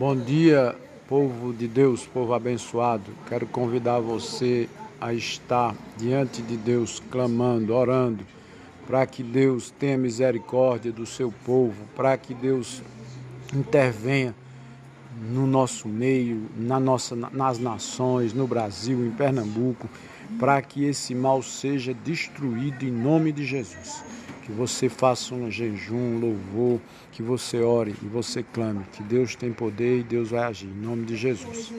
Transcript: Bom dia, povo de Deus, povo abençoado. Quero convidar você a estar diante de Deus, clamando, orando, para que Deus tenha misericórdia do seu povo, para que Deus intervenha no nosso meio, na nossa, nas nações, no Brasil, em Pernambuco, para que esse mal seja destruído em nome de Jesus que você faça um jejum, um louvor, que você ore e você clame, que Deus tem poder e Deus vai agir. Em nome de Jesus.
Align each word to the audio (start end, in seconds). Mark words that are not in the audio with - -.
Bom 0.00 0.16
dia, 0.16 0.74
povo 1.06 1.52
de 1.52 1.68
Deus, 1.68 2.06
povo 2.06 2.32
abençoado. 2.32 3.12
Quero 3.28 3.46
convidar 3.46 4.00
você 4.00 4.66
a 4.98 5.12
estar 5.12 5.76
diante 5.98 6.40
de 6.40 6.56
Deus, 6.56 7.02
clamando, 7.10 7.74
orando, 7.74 8.24
para 8.86 9.04
que 9.04 9.22
Deus 9.22 9.70
tenha 9.70 9.98
misericórdia 9.98 10.90
do 10.90 11.04
seu 11.04 11.30
povo, 11.44 11.84
para 11.94 12.16
que 12.16 12.32
Deus 12.32 12.82
intervenha 13.54 14.34
no 15.30 15.46
nosso 15.46 15.86
meio, 15.86 16.48
na 16.56 16.80
nossa, 16.80 17.14
nas 17.14 17.58
nações, 17.58 18.32
no 18.32 18.46
Brasil, 18.46 19.04
em 19.04 19.10
Pernambuco, 19.10 19.86
para 20.38 20.62
que 20.62 20.82
esse 20.82 21.14
mal 21.14 21.42
seja 21.42 21.92
destruído 21.92 22.86
em 22.86 22.90
nome 22.90 23.32
de 23.32 23.44
Jesus 23.44 24.02
que 24.50 24.56
você 24.56 24.88
faça 24.88 25.32
um 25.32 25.48
jejum, 25.48 25.96
um 25.96 26.18
louvor, 26.18 26.80
que 27.12 27.22
você 27.22 27.60
ore 27.60 27.94
e 28.02 28.06
você 28.06 28.42
clame, 28.42 28.84
que 28.92 29.02
Deus 29.02 29.36
tem 29.36 29.52
poder 29.52 30.00
e 30.00 30.02
Deus 30.02 30.30
vai 30.30 30.42
agir. 30.42 30.66
Em 30.66 30.86
nome 30.86 31.06
de 31.06 31.16
Jesus. 31.16 31.72